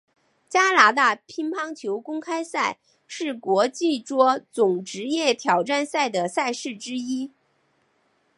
[0.49, 7.31] 加拿大乒乓球公开赛是国际桌总职业挑战赛的赛事之一。